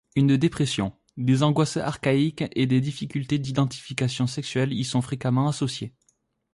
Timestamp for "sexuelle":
4.25-4.73